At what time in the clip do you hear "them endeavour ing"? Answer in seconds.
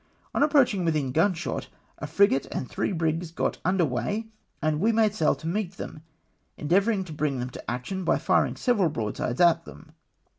5.77-7.03